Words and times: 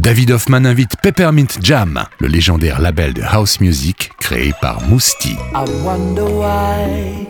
David 0.00 0.30
Hoffman 0.30 0.64
invite 0.64 0.96
Peppermint 1.02 1.58
Jam, 1.62 2.02
le 2.20 2.28
légendaire 2.28 2.80
label 2.80 3.12
de 3.12 3.20
house 3.20 3.60
music 3.60 4.10
créé 4.18 4.54
par 4.62 4.80
Mousti. 4.88 5.36
I 5.54 5.64
wonder 5.84 6.24
why, 6.24 7.28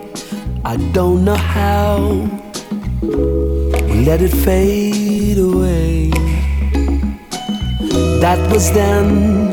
I 0.64 0.76
don't 0.92 1.24
know 1.24 1.34
how. 1.34 2.28
Let 4.06 4.22
it 4.22 4.32
fade 4.32 5.38
away. 5.38 6.10
That 8.20 8.38
was 8.52 8.70
then, 8.72 9.52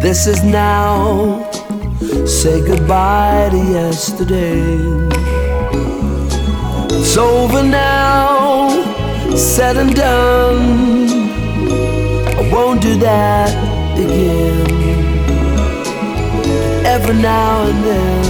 this 0.00 0.28
is 0.28 0.44
now. 0.44 1.44
Say 2.26 2.60
goodbye 2.60 3.48
to 3.50 3.56
yesterday. 3.72 4.78
It's 6.90 7.16
over 7.16 7.64
now, 7.64 8.68
said 9.34 9.76
and 9.76 9.96
done. 9.96 10.93
Do 12.84 12.92
that 12.96 13.48
again. 13.96 14.68
Every 16.84 17.14
now 17.14 17.64
and 17.64 17.82
then, 17.82 18.24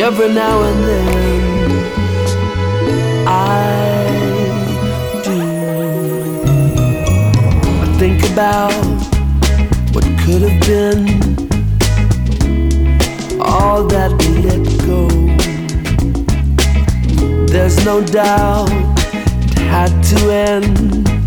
every 0.00 0.30
now 0.34 0.62
and 0.70 0.80
then, 0.88 1.40
I 3.28 3.38
do. 5.22 5.38
I 7.80 7.86
think 8.00 8.18
about 8.32 8.74
what 9.94 10.04
could 10.22 10.42
have 10.42 10.60
been, 10.66 11.00
all 13.40 13.84
that 13.86 14.10
we 14.20 14.28
let 14.48 14.64
go. 14.84 15.00
There's 17.46 17.78
no 17.84 18.02
doubt 18.02 18.68
it 19.52 19.58
had 19.58 20.02
to 20.02 20.32
end. 20.32 21.19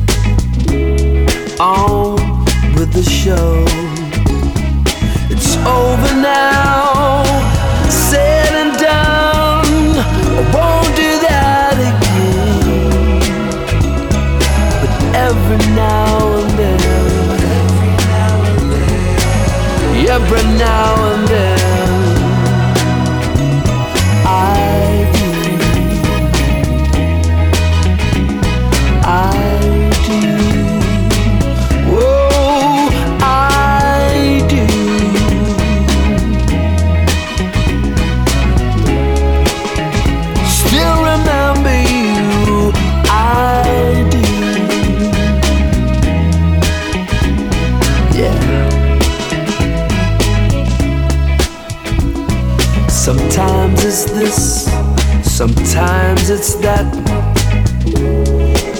On 1.64 2.16
with 2.76 2.92
the 2.92 3.04
show. 3.04 3.64
It's 5.32 5.56
over 5.66 6.14
now, 6.20 7.24
said 7.90 8.54
and 8.54 8.74
done. 8.78 9.96
I 10.40 10.44
won't 10.54 10.94
do 10.94 11.12
that 11.30 11.76
again. 11.92 13.24
But 14.82 14.92
every 15.16 15.62
now 15.74 16.36
and 16.40 16.52
then, 16.60 16.82
every 20.16 20.44
now 20.60 20.92
and 21.14 21.28
then, 21.30 21.60
I 21.60 21.63
sometimes 55.74 56.30
it's 56.30 56.54
that. 56.56 56.86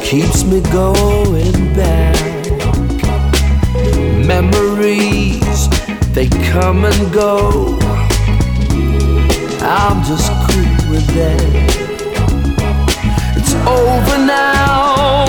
Keeps 0.04 0.44
me 0.44 0.62
going 0.72 1.74
back. 1.74 2.16
Memories, 4.28 5.70
they 6.14 6.28
come 6.52 6.86
and 6.86 7.12
go. 7.12 7.80
I'm 9.62 10.04
just 10.04 10.30
cool 10.46 10.92
with 10.92 11.08
that. 11.18 11.42
It's 13.38 13.54
over 13.66 14.18
now, 14.20 15.26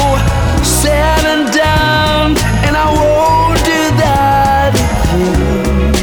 said 0.62 1.24
and 1.24 1.46
done, 1.50 2.36
and 2.66 2.76
I 2.76 2.88
won't 3.00 3.58
do 3.64 3.80
that 4.04 4.72
again. 5.14 5.94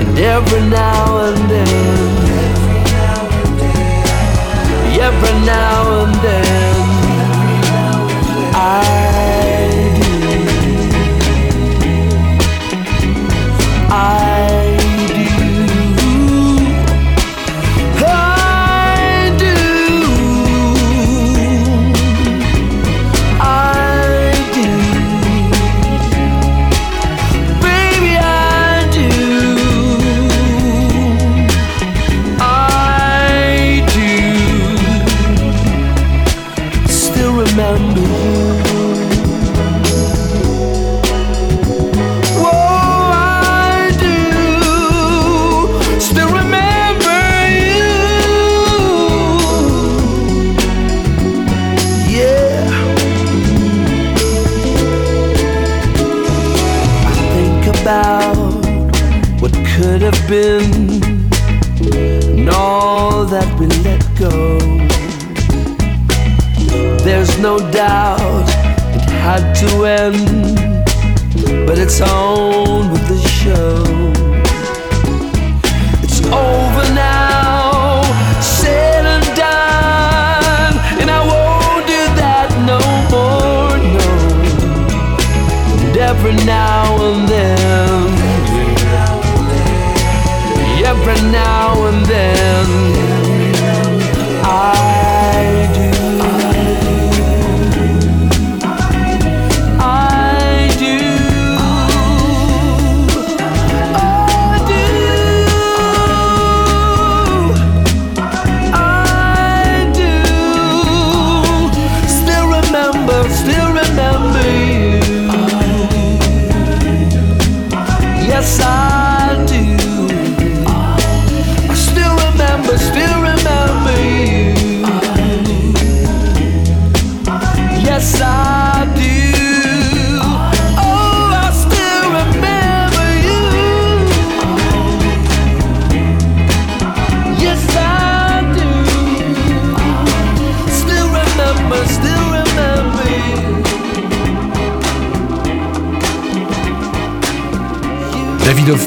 And 0.00 0.18
every 0.18 0.62
now 0.68 1.26
and 1.28 1.38
then, 1.48 2.17
every 5.08 5.40
now 5.46 6.02
and 6.02 6.14
then, 6.16 6.76
I 8.54 8.97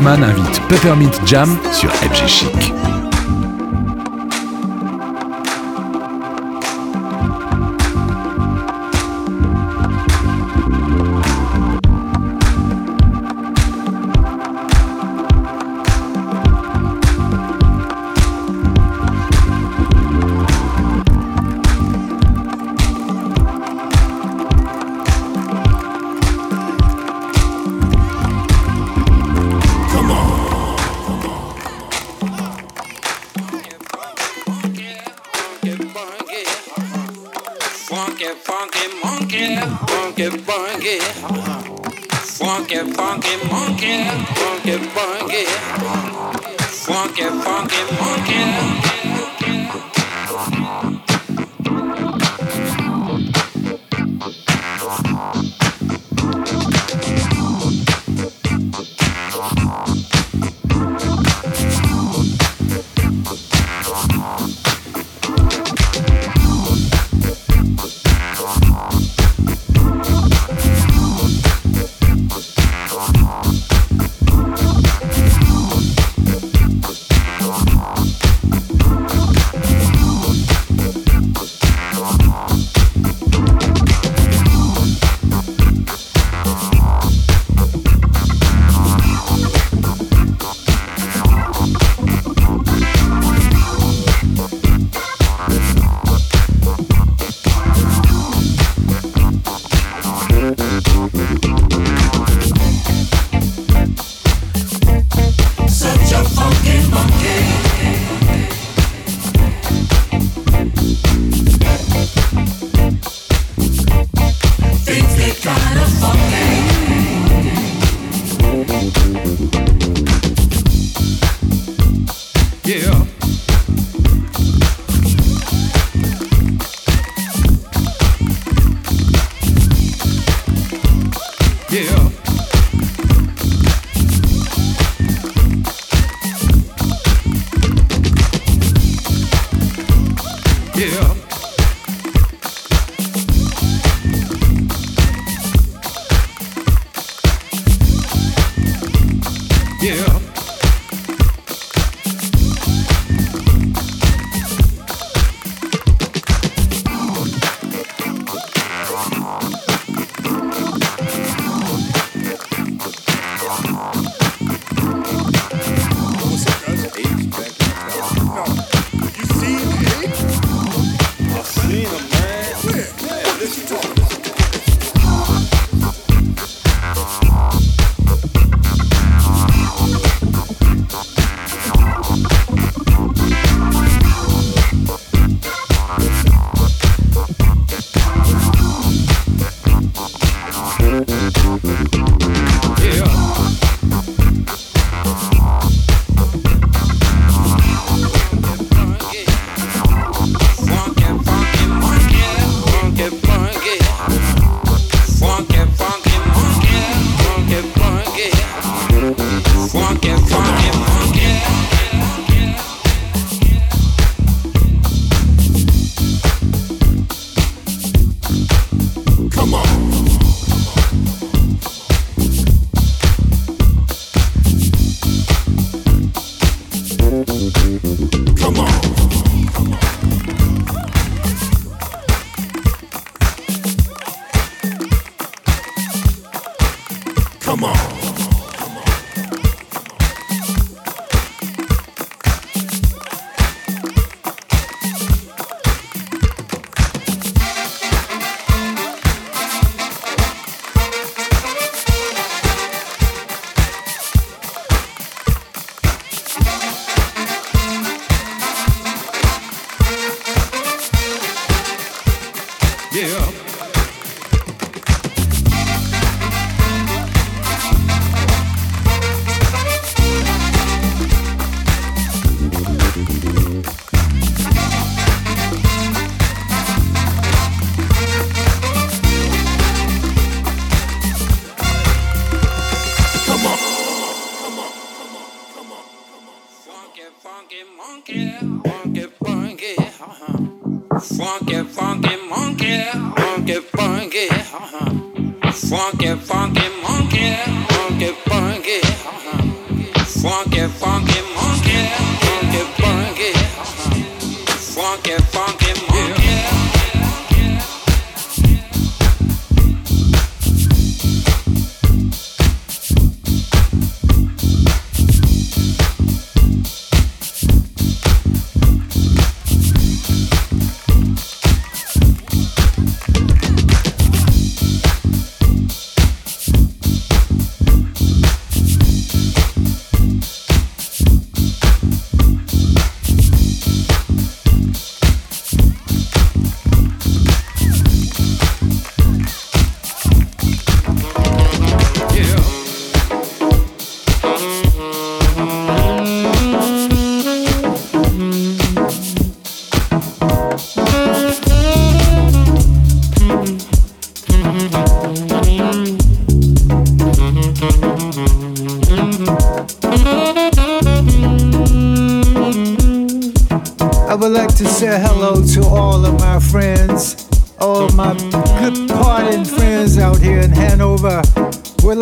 Invite 0.03 0.62
Peppermint 0.68 1.12
Jam 1.27 1.59
sur 1.71 1.92
FG 1.92 2.27
Chic. 2.27 2.81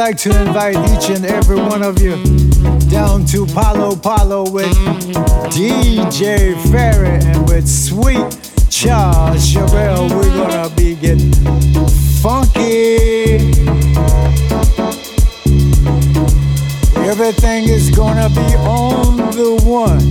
Like 0.09 0.17
to 0.17 0.41
invite 0.41 0.75
each 0.89 1.15
and 1.15 1.23
every 1.23 1.55
one 1.55 1.83
of 1.83 2.01
you 2.01 2.15
down 2.89 3.23
to 3.23 3.45
Palo 3.45 3.95
Palo 3.95 4.49
with 4.49 4.73
DJ 5.53 6.59
Ferry 6.71 7.23
and 7.27 7.47
with 7.47 7.67
Sweet 7.67 8.25
Charles 8.71 9.47
Sherrill. 9.47 10.09
We're 10.09 10.33
gonna 10.33 10.75
be 10.75 10.95
getting 10.95 11.31
funky. 12.23 13.35
Everything 17.07 17.65
is 17.65 17.91
gonna 17.91 18.29
be 18.29 18.55
on 18.65 19.17
the 19.37 19.61
one. 19.63 20.01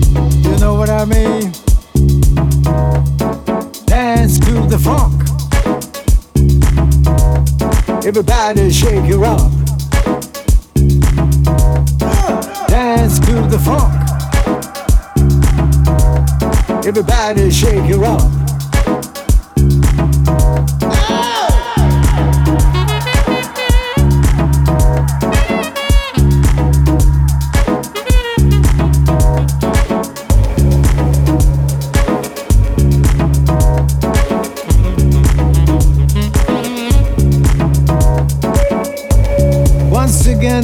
You 0.44 0.56
know 0.60 0.74
what 0.76 0.90
I 0.90 1.04
mean? 1.06 1.50
Dance 3.86 4.38
to 4.46 4.52
the 4.68 4.78
funk. 4.78 5.24
Everybody 8.06 8.70
shake 8.70 9.04
it 9.04 9.20
up. 9.24 9.57
Everybody 16.98 17.48
shake 17.52 17.88
it 17.90 18.02
up. 18.02 18.20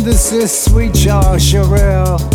this 0.05 0.33
is 0.33 0.50
Sweet 0.50 0.93
Charles 0.95 1.49
Sherrill. 1.49 2.34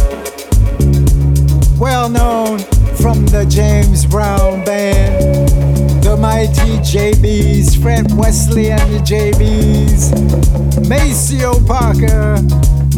The 3.39 3.45
James 3.45 4.05
Brown 4.05 4.65
Band, 4.65 5.47
the 6.03 6.17
mighty 6.17 6.77
JBs, 6.83 7.81
Fred 7.81 8.11
Wesley 8.11 8.69
and 8.69 8.81
the 8.93 8.99
JBs, 8.99 10.11
Maceo 10.89 11.57
Parker, 11.65 12.41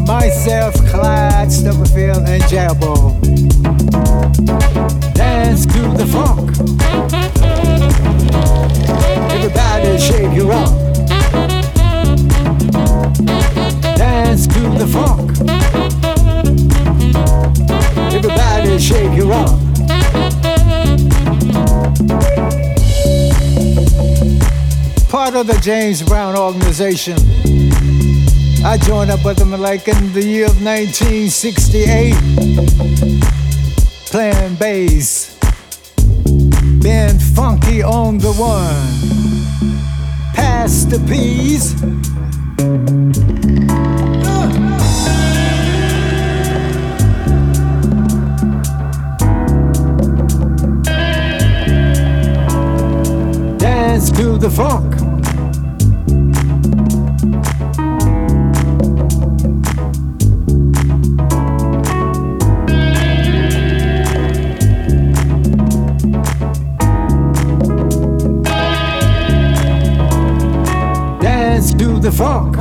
myself, 0.03 0.74
Clyde 0.89 1.51
Stubblefield, 1.51 2.27
and 2.27 2.41
Jabo. 2.45 3.21
Dance 5.13 5.67
to 5.67 5.81
the 5.95 6.07
funk. 6.07 6.57
Everybody 9.31 10.00
shake 10.00 10.36
your 10.36 10.53
up. 10.53 10.74
dance 13.95 14.48
to 14.48 14.60
the 14.79 14.88
funk. 14.88 15.38
Everybody 18.12 18.79
shake 18.79 19.15
your 19.15 19.27
rump. 19.27 19.70
Part 25.31 25.47
of 25.47 25.55
the 25.55 25.61
James 25.61 26.01
Brown 26.03 26.35
organization. 26.35 27.15
I 28.65 28.77
joined 28.77 29.11
up 29.11 29.23
with 29.23 29.38
them 29.38 29.51
like 29.51 29.88
in 29.88 30.11
the 30.11 30.21
year 30.21 30.47
of 30.47 30.61
1968, 30.61 32.13
playing 34.07 34.55
bass, 34.55 35.39
being 36.81 37.17
funky 37.17 37.81
on 37.81 38.17
the 38.17 38.33
one. 38.33 38.75
Pass 40.33 40.83
the 40.83 41.00
peas. 41.07 41.75
Dance 53.59 54.11
to 54.11 54.38
the 54.38 54.50
funk. 54.50 54.90
Dance 72.21 72.61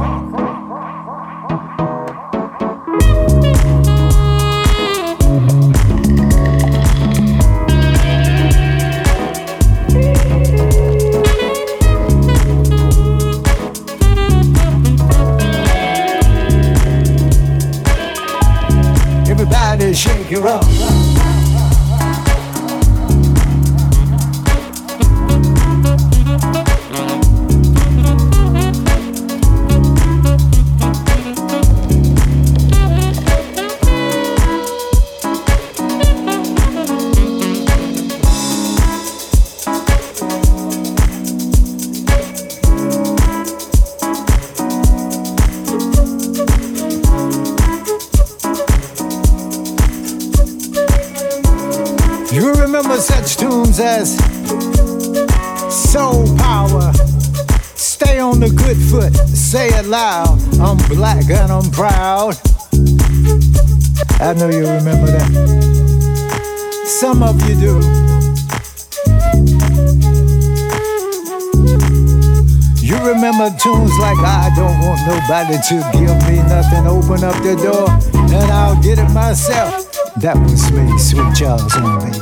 nobody 75.20 75.58
to 75.68 75.74
give 75.92 76.16
me 76.28 76.36
nothing. 76.48 76.86
Open 76.86 77.24
up 77.24 77.36
the 77.42 77.56
door 77.56 77.88
and 78.14 78.50
I'll 78.52 78.80
get 78.82 78.98
it 78.98 79.10
myself. 79.10 79.90
That 80.16 80.36
was 80.38 80.70
me, 80.72 80.98
Sweet 80.98 81.34
Charles 81.34 81.74
on 81.76 82.04
me. 82.04 82.12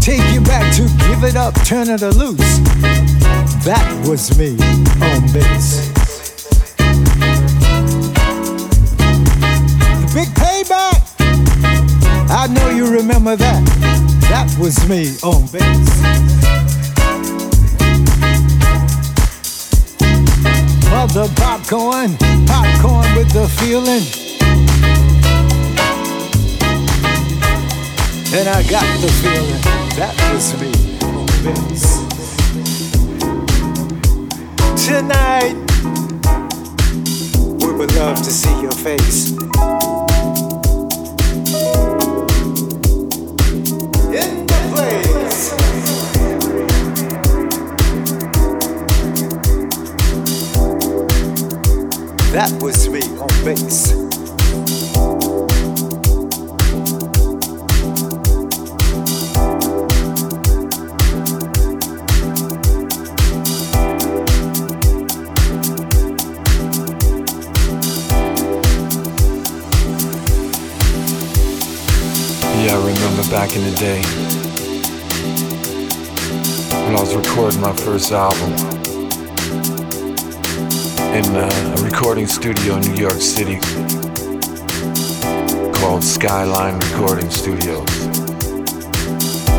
Take 0.00 0.32
you 0.32 0.40
back 0.42 0.72
to 0.76 0.82
give 1.06 1.24
it 1.24 1.36
up, 1.36 1.54
turn 1.64 1.88
it 1.88 2.02
loose. 2.02 2.58
That 3.64 3.86
was 4.06 4.36
me 4.38 4.52
on 5.00 5.22
bass. 5.32 5.88
Big 10.14 10.28
payback. 10.34 11.02
I 12.30 12.46
know 12.48 12.68
you 12.70 12.90
remember 12.90 13.36
that. 13.36 13.64
That 14.28 14.54
was 14.58 14.88
me 14.88 15.14
on 15.22 15.46
bass. 15.46 16.53
Mother 20.94 21.28
popcorn, 21.34 22.16
popcorn 22.46 23.16
with 23.16 23.28
the 23.32 23.48
feeling. 23.58 24.04
And 28.32 28.48
I 28.48 28.62
got 28.70 28.86
the 29.00 29.08
feeling. 29.20 29.60
That 29.98 30.14
was 30.32 30.54
me, 30.60 30.70
Vince. 31.42 31.98
Tonight, 34.86 35.56
we 37.60 37.72
would 37.76 37.92
love 37.96 38.18
to 38.18 38.30
see 38.30 38.60
your 38.62 38.70
face. 38.70 39.43
That 52.34 52.50
was 52.60 52.88
me 52.88 52.98
on 52.98 53.28
bass. 53.44 53.92
Yeah, 72.58 72.72
I 72.72 72.84
remember 72.84 73.30
back 73.30 73.54
in 73.54 73.62
the 73.62 73.76
day 73.78 74.02
when 76.84 76.96
I 76.96 77.00
was 77.00 77.14
recording 77.14 77.60
my 77.60 77.72
first 77.76 78.10
album 78.10 78.73
in 81.14 81.36
a 81.36 81.48
recording 81.84 82.26
studio 82.26 82.74
in 82.74 82.82
New 82.92 83.00
York 83.00 83.20
City 83.20 83.60
called 85.78 86.02
Skyline 86.02 86.76
Recording 86.90 87.30
Studios. 87.30 87.86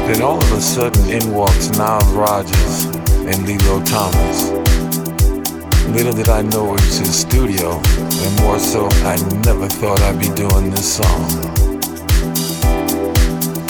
Then 0.06 0.22
all 0.22 0.38
of 0.38 0.52
a 0.52 0.60
sudden 0.60 1.10
in 1.10 1.34
walks 1.34 1.70
Nile 1.70 2.02
Rodgers 2.12 2.84
and 3.24 3.48
Lillo 3.48 3.82
Thomas. 3.86 4.50
Little 5.96 6.12
did 6.12 6.28
I 6.28 6.42
know 6.42 6.76
it 6.76 6.82
was 6.82 6.98
his 6.98 7.18
studio, 7.18 7.82
and 8.00 8.42
more 8.42 8.60
so, 8.60 8.90
I 9.06 9.16
never 9.46 9.70
thought 9.70 10.02
I'd 10.02 10.20
be 10.20 10.28
doing 10.36 10.72
this 10.72 10.98
song. 10.98 11.24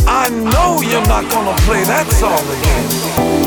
I 0.08 0.30
know 0.30 0.82
you're 0.82 1.06
not 1.06 1.30
gonna 1.30 1.56
play 1.62 1.84
that 1.84 2.08
song 2.14 2.42
again. 2.58 3.45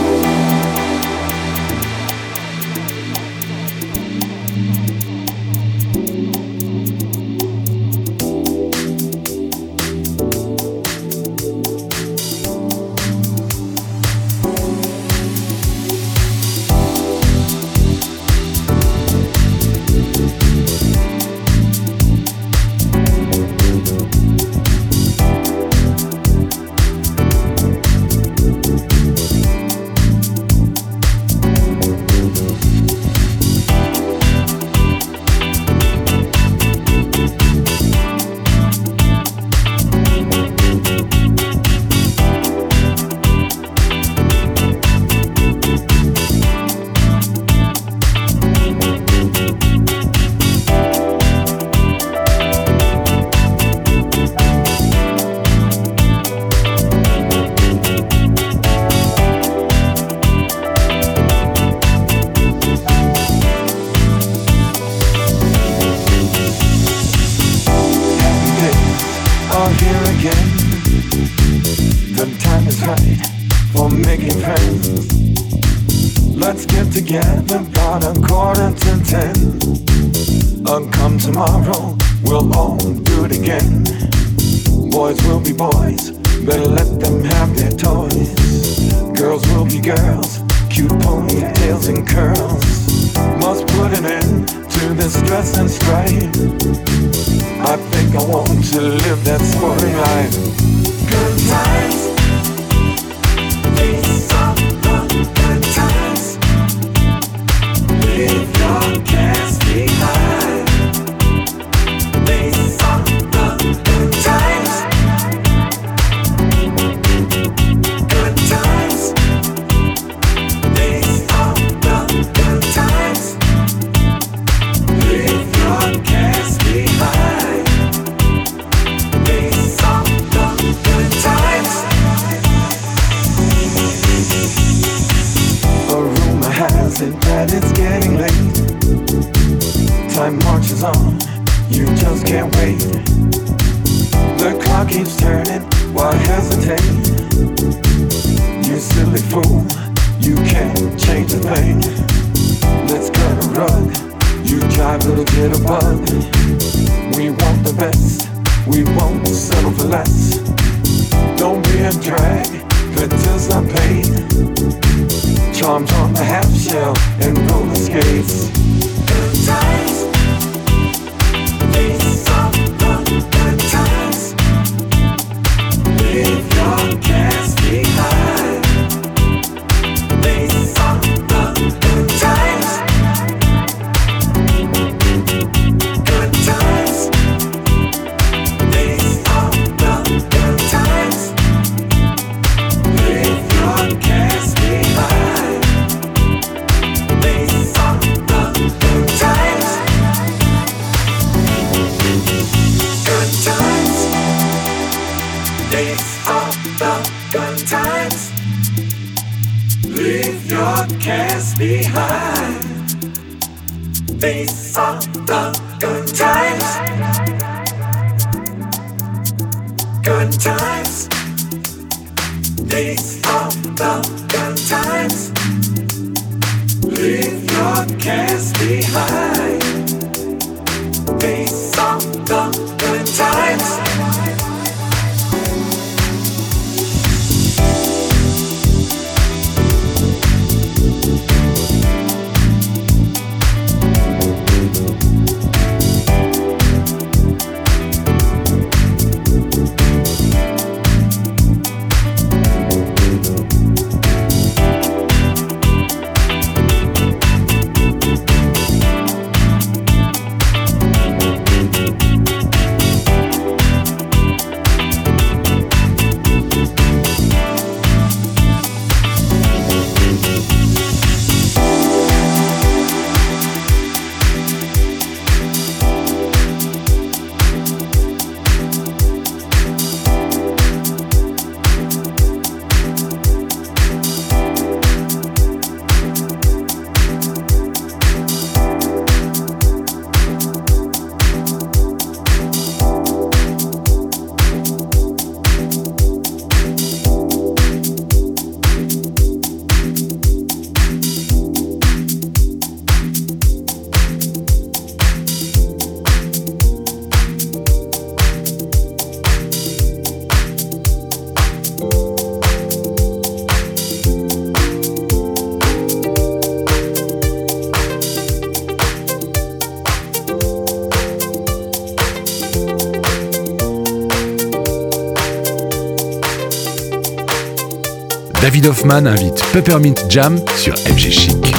Hoffman 328.68 329.06
invite 329.06 329.42
Peppermint 329.52 329.94
Jam 330.10 330.38
sur 330.56 330.74
FG 330.76 331.10
Chic. 331.10 331.57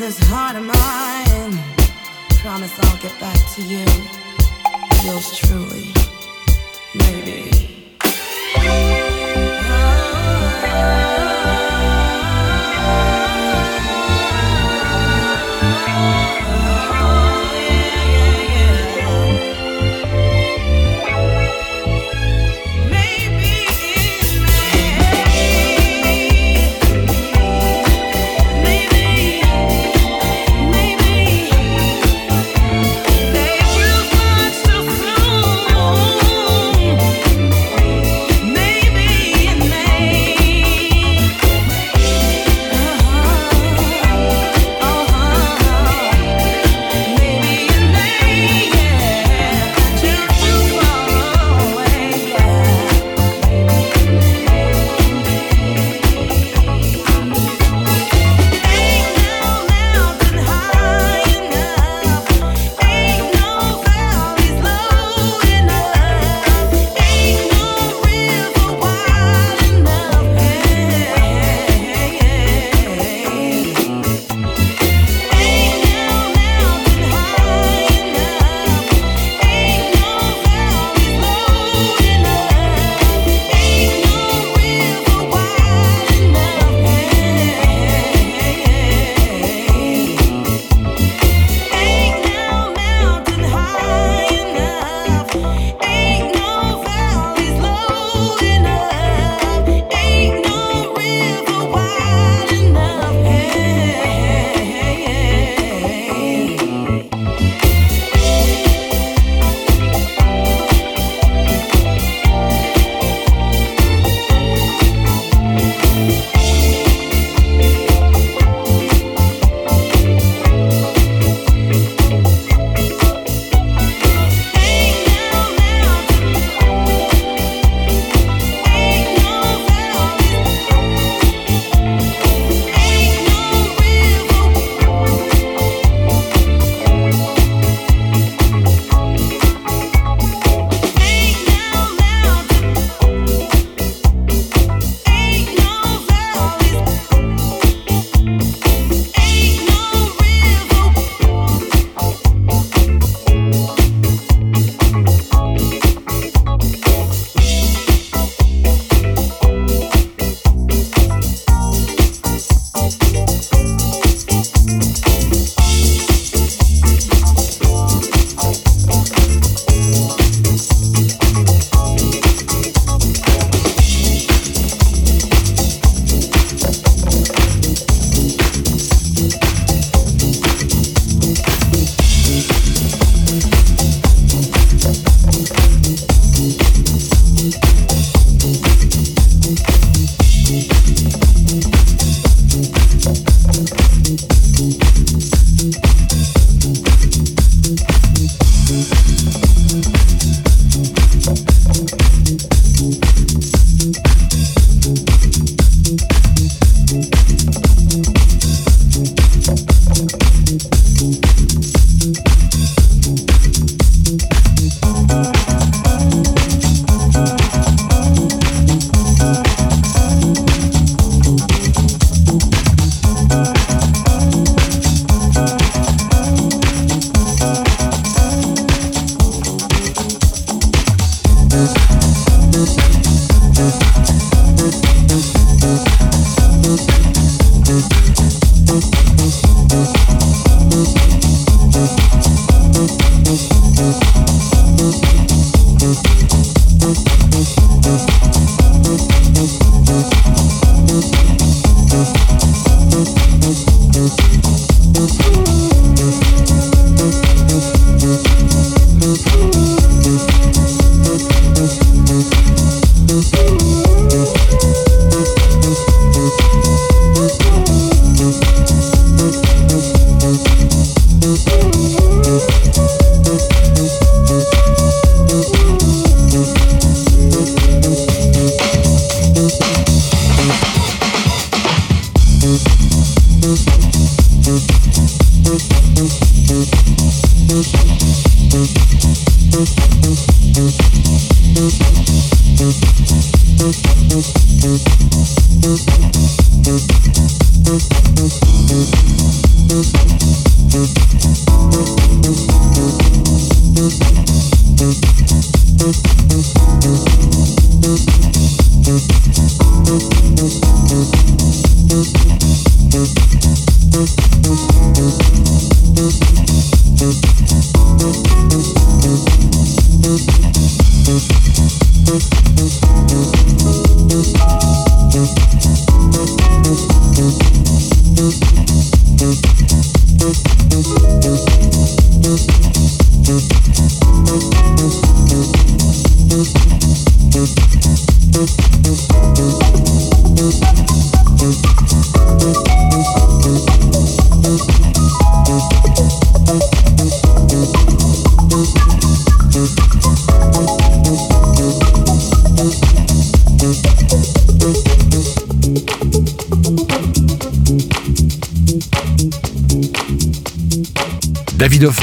this 0.00 0.18
heart 0.28 0.56
of 0.56 0.62
mine. 0.62 1.58
Promise 2.40 2.78
I'll 2.80 2.98
get 2.98 3.18
back 3.20 3.38
to 3.54 3.62
you. 3.62 3.84
Yours 5.04 5.36
truly. 5.38 5.92
Maybe. 6.94 7.50
Oh. 10.68 11.15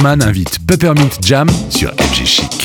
Invite 0.06 0.60
Peppermint 0.68 1.18
Jam 1.22 1.48
sur 1.70 1.90
FG 1.92 2.26
Chic. 2.26 2.63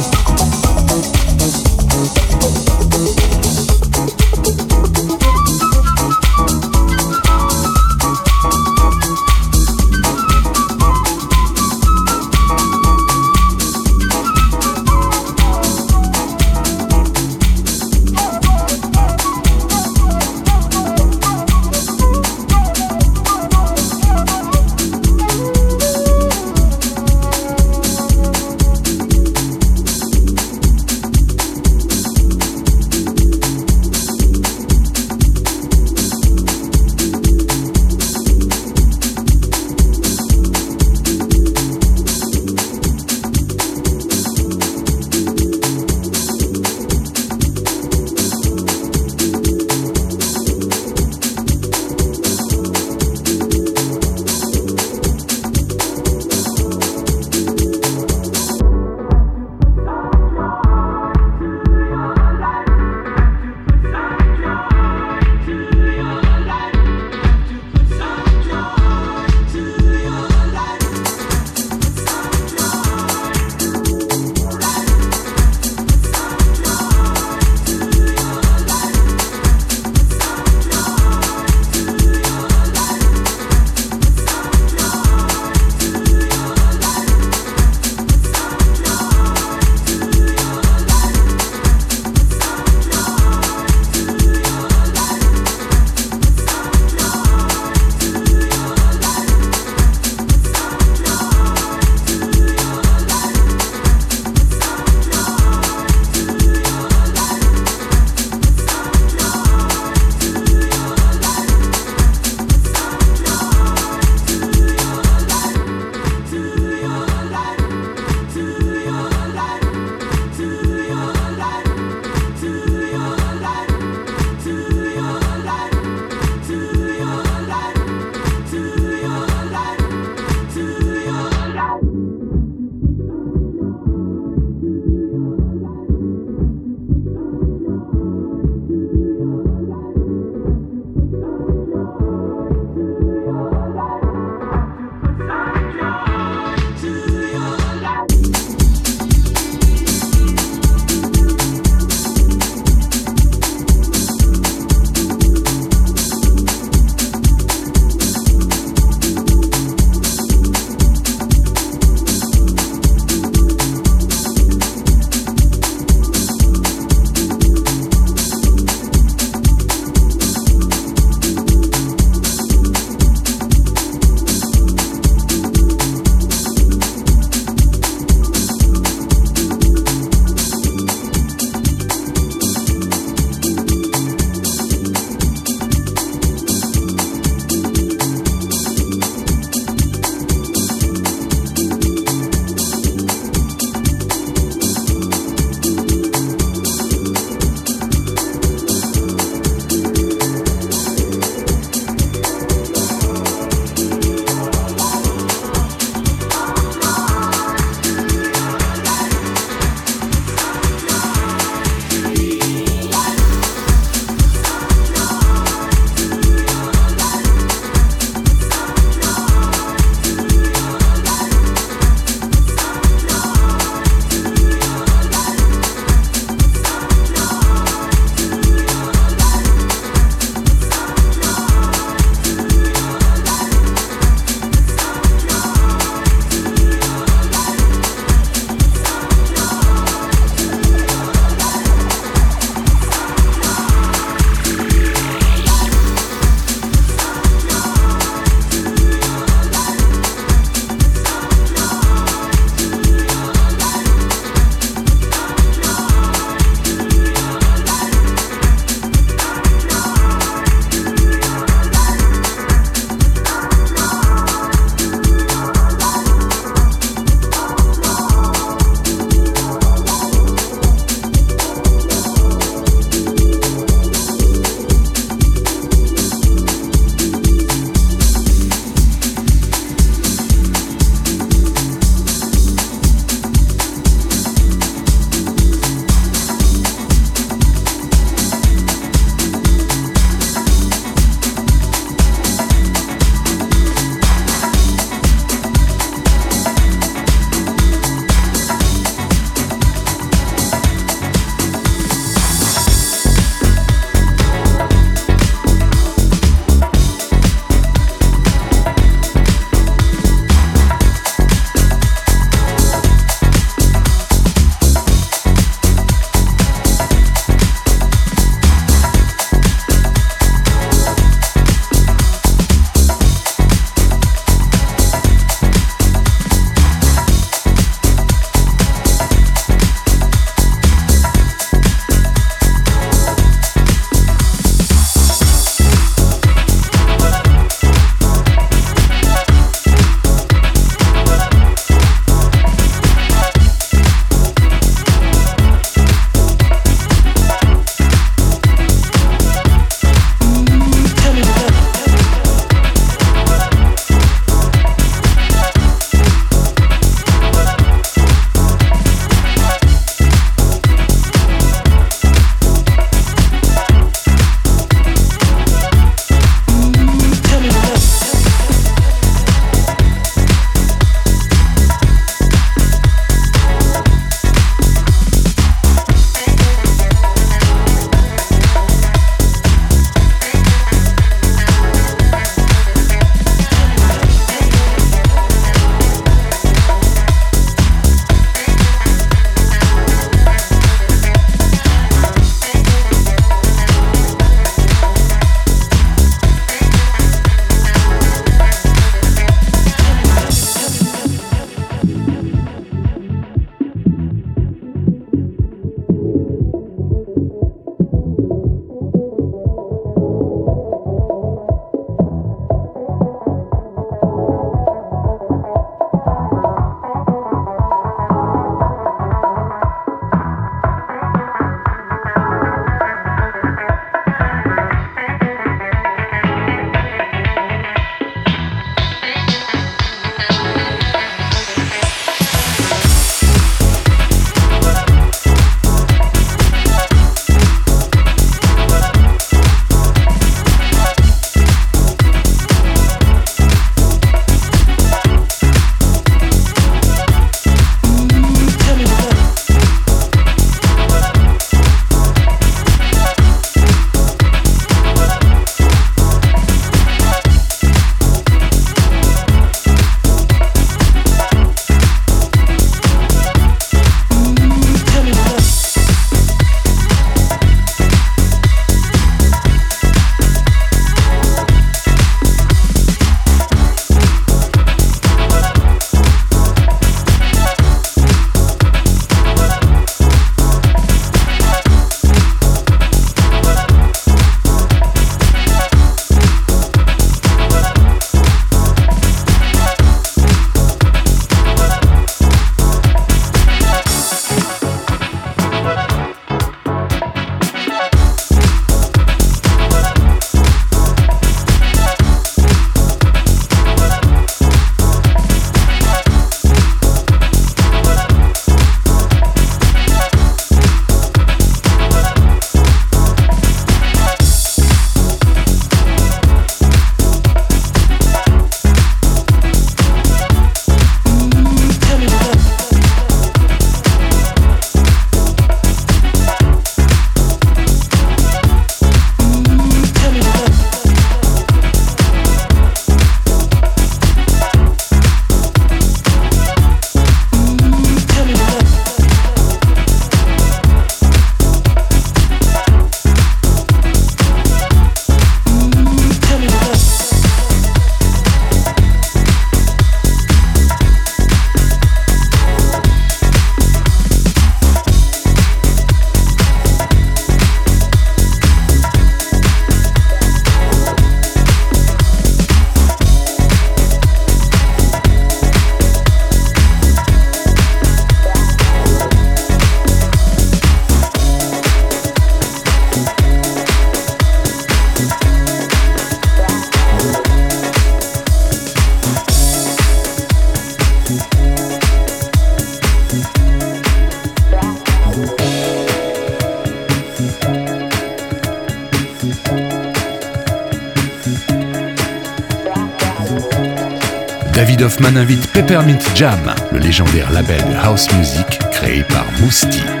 Hoffman 594.91 595.15
invite 595.15 595.47
Peppermint 595.53 596.03
Jam, 596.15 596.53
le 596.73 596.79
légendaire 596.79 597.31
label 597.31 597.63
de 597.63 597.75
house 597.75 598.11
music 598.11 598.59
créé 598.73 599.05
par 599.05 599.25
Mousti. 599.39 600.00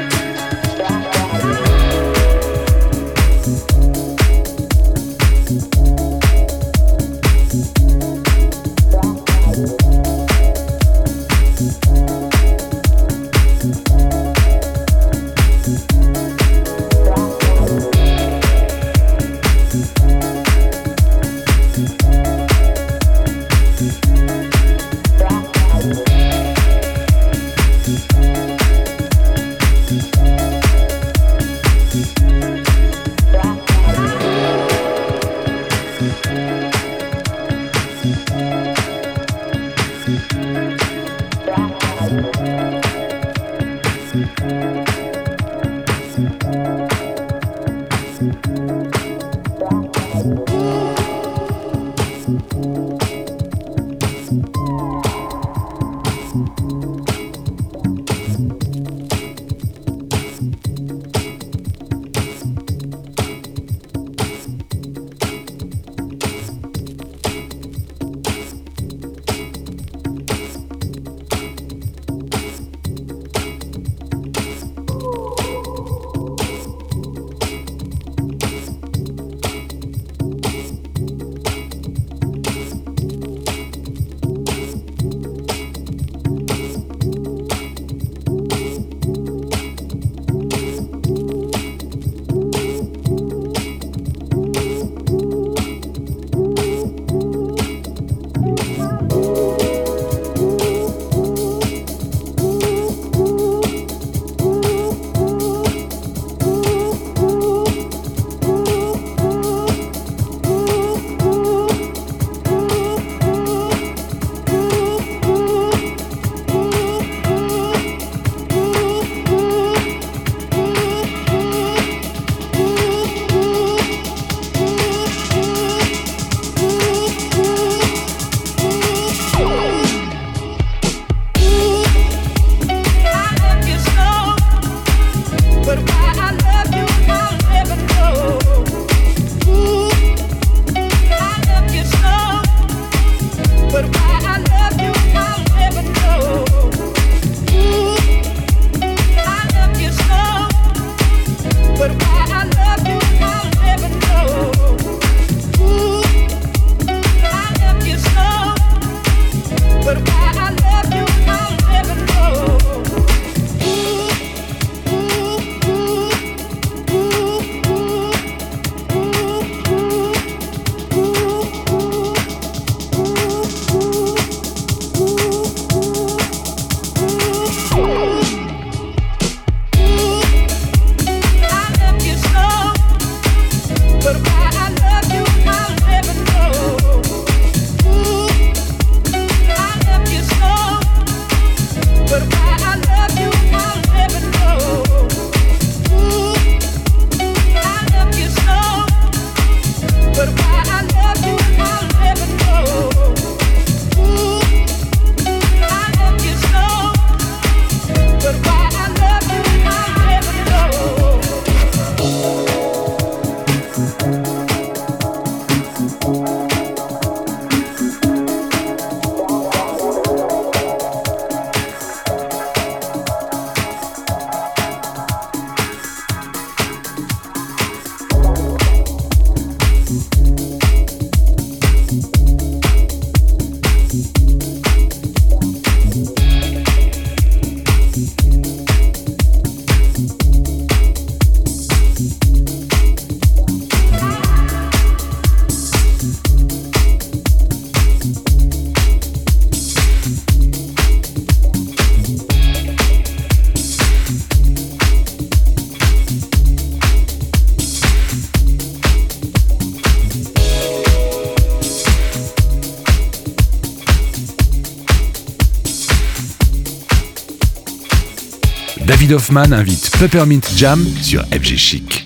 Hoffman 269.13 269.51
invite 269.51 269.91
Peppermint 269.99 270.41
Jam 270.55 270.85
sur 271.01 271.21
FG 271.31 271.57
Chic. 271.57 272.00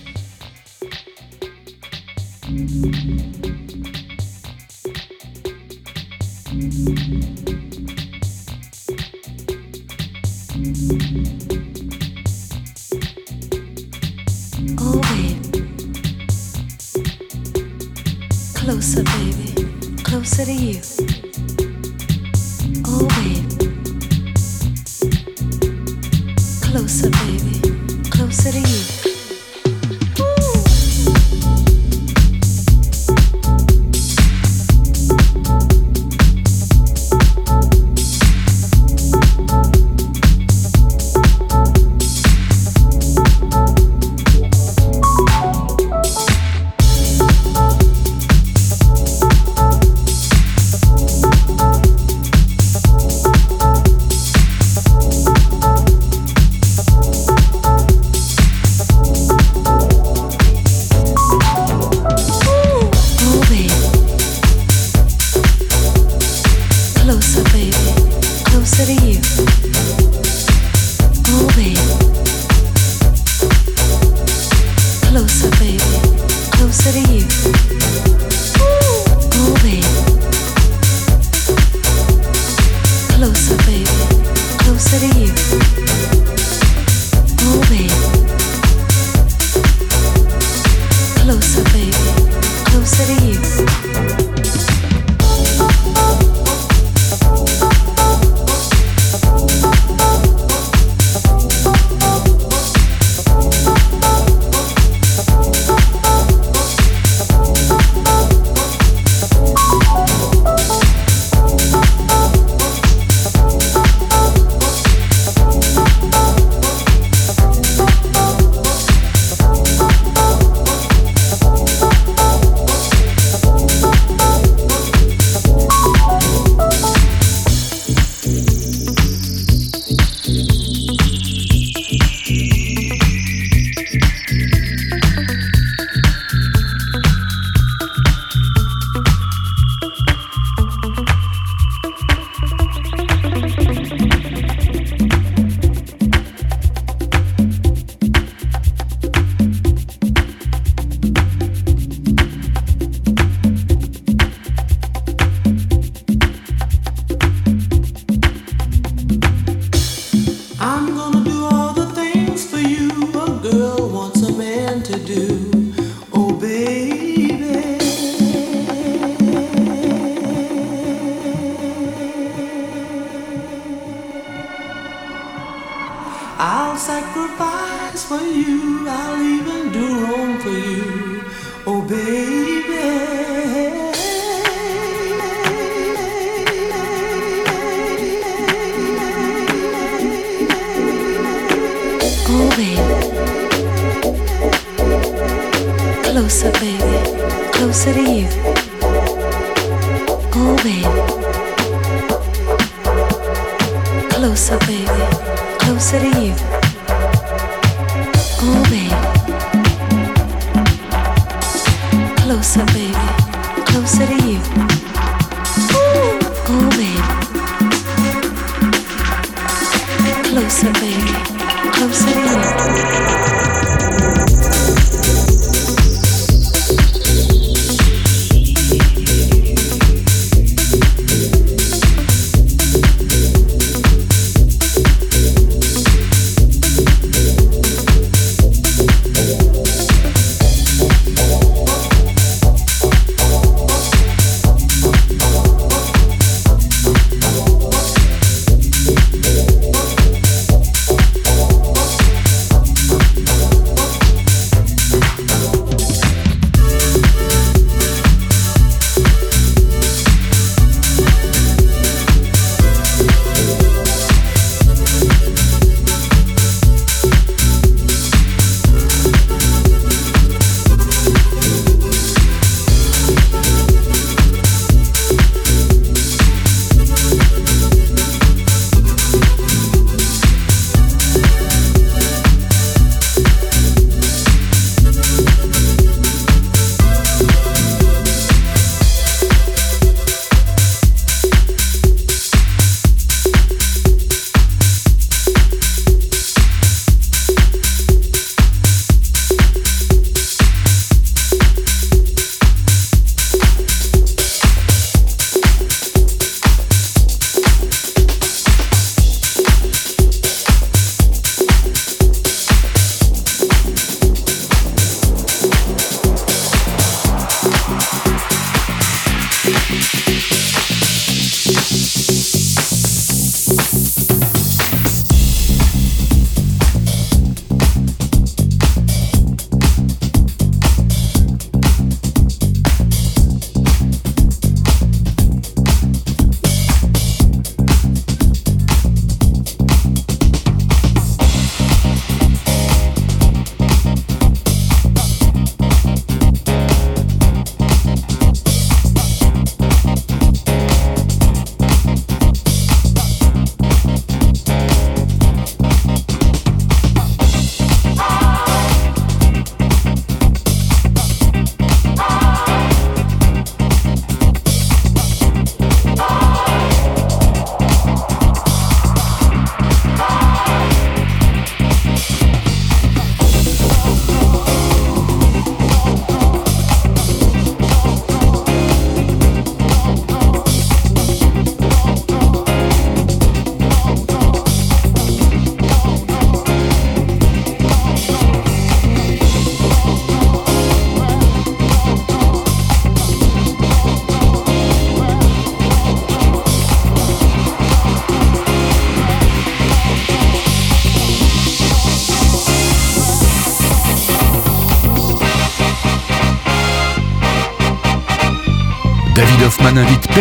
to. 68.77 69.54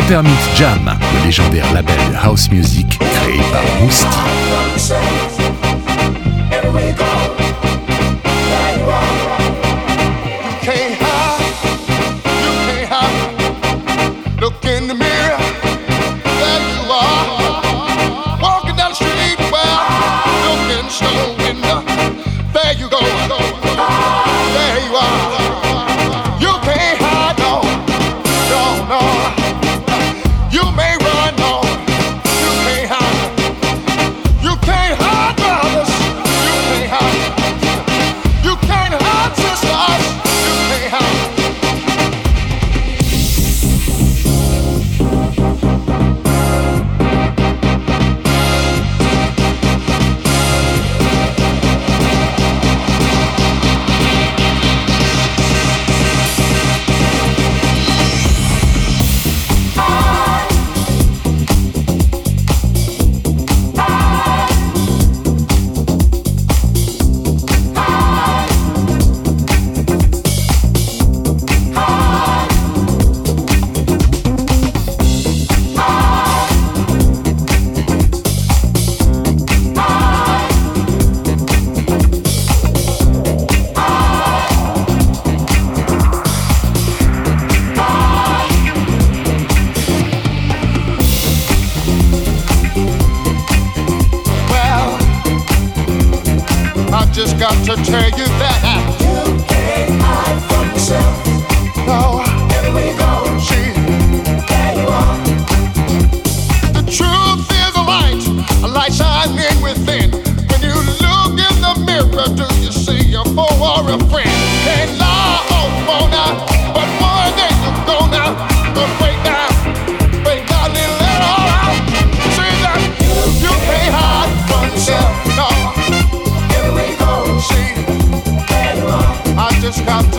Peppermint 0.07 0.31
Jam, 0.55 0.99
le 1.15 1.25
légendaire 1.25 1.73
label 1.73 1.97
de 2.11 2.15
house 2.15 2.51
music 2.51 2.99
créé 2.99 3.41
par 3.51 3.63
Mousty. 3.81 4.43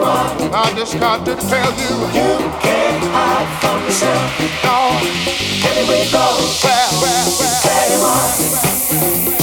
I 0.00 0.72
just 0.76 0.98
got 0.98 1.24
to 1.26 1.34
tell 1.34 1.72
you, 1.72 1.94
you 2.14 2.38
can't 2.60 3.04
hide 3.10 3.50
from 3.60 3.82
yourself. 3.84 4.38
No, 4.64 4.94
everywhere 5.68 6.04
you 6.04 6.12
go, 6.12 6.38
well, 6.62 6.90
well, 7.02 7.26
well, 7.40 9.37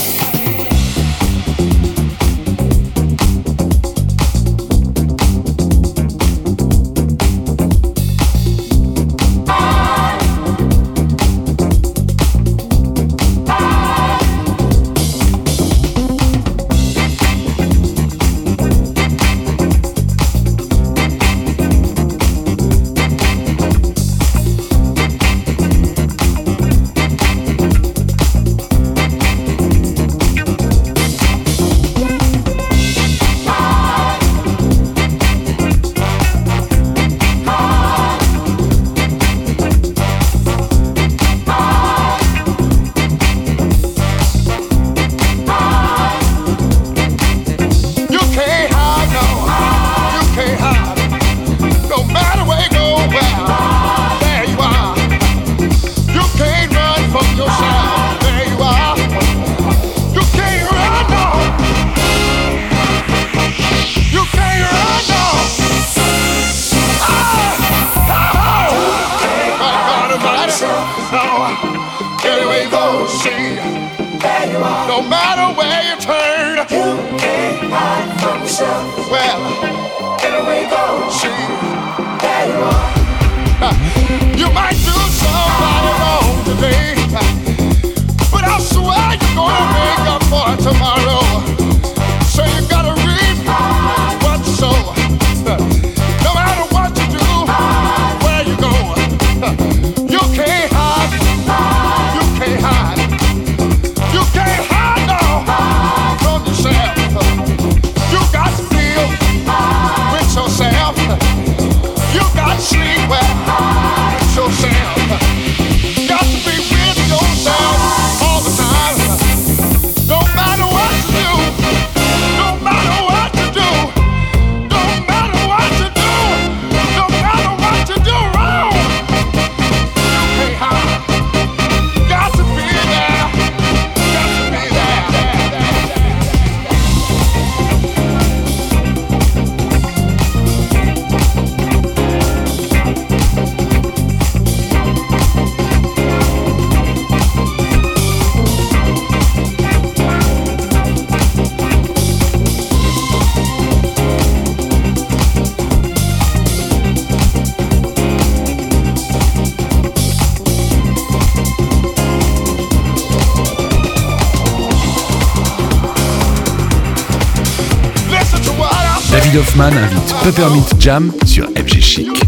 Peppermint 170.25 170.65
Jam 170.79 171.11
sur 171.23 171.45
FG 171.55 171.79
Chic. 171.79 172.24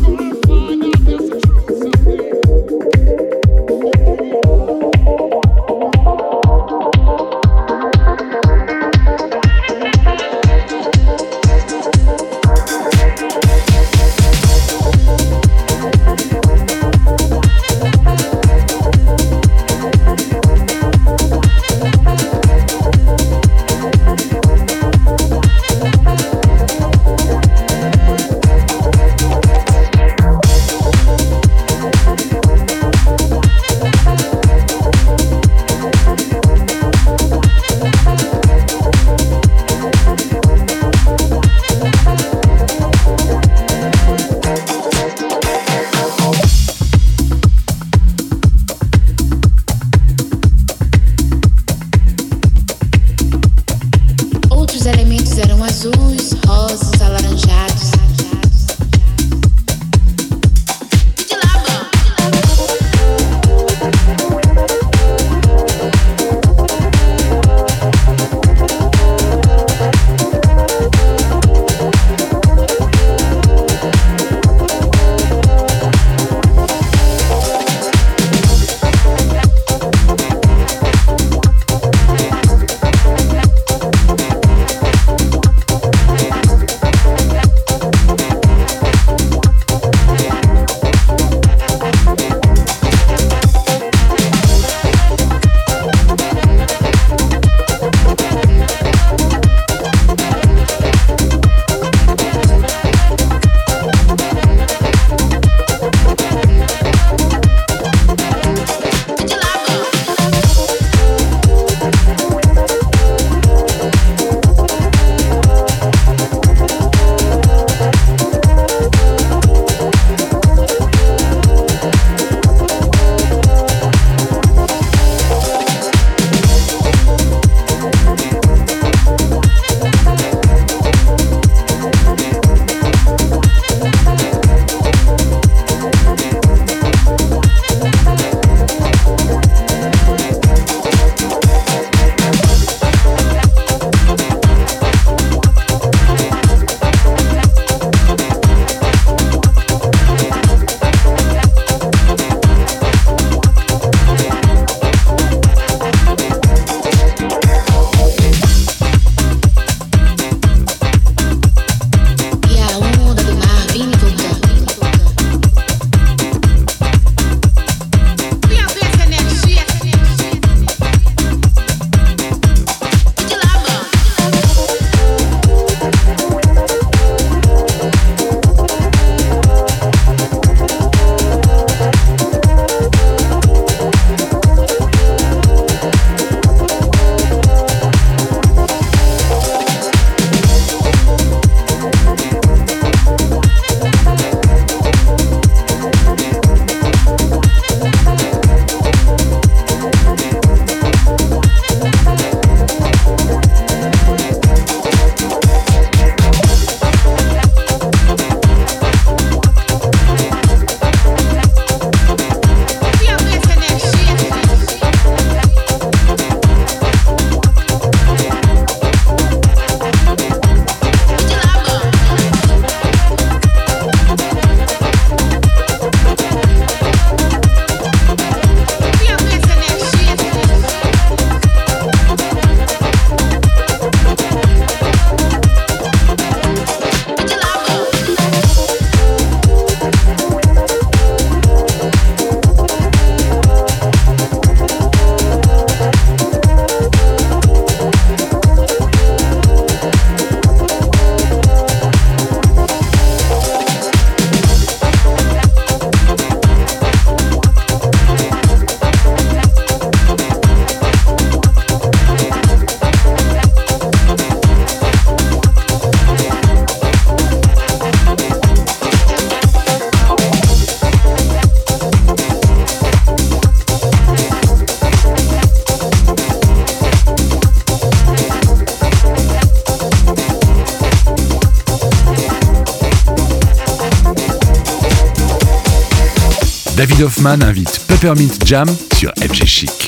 David 286.78 287.02
Hoffman 287.02 287.42
invite 287.42 287.80
Peppermint 287.88 288.46
Jam 288.46 288.68
sur 288.94 289.12
FG 289.20 289.46
Chic. 289.48 289.87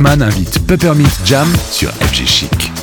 Hoffman 0.00 0.22
invite 0.22 0.58
Peppermint 0.66 1.04
Jam 1.26 1.46
sur 1.70 1.90
FG 1.90 2.26
Chic. 2.26 2.79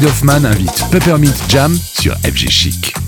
David 0.00 0.14
Hoffman 0.14 0.44
invite 0.46 0.90
Peppermint 0.90 1.34
Jam 1.48 1.76
sur 1.76 2.14
FG 2.24 2.48
Chic. 2.48 2.99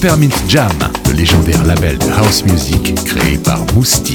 Peppermint 0.00 0.48
Jam, 0.48 0.70
le 1.08 1.12
légendaire 1.12 1.64
label 1.64 1.98
de 1.98 2.06
house 2.12 2.44
music 2.44 2.94
créé 3.04 3.36
par 3.36 3.58
Mousty. 3.74 4.14